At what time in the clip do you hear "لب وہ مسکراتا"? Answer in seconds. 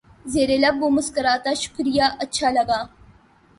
0.63-1.51